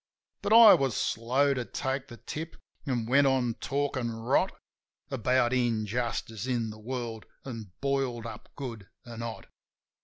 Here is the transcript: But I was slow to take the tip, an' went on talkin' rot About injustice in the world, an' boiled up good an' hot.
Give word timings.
But 0.41 0.51
I 0.51 0.73
was 0.73 0.97
slow 0.97 1.53
to 1.53 1.63
take 1.63 2.07
the 2.07 2.17
tip, 2.17 2.55
an' 2.87 3.05
went 3.05 3.27
on 3.27 3.53
talkin' 3.61 4.09
rot 4.11 4.51
About 5.11 5.53
injustice 5.53 6.47
in 6.47 6.71
the 6.71 6.79
world, 6.79 7.27
an' 7.45 7.71
boiled 7.81 8.25
up 8.25 8.49
good 8.55 8.89
an' 9.05 9.21
hot. 9.21 9.45